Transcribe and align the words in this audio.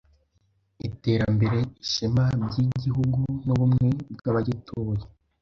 iterambere, 0.87 1.59
ishema 1.83 2.25
by’Igihugu 2.45 3.19
n’ubumwe 3.45 3.87
bw’abagituye; 4.17 5.03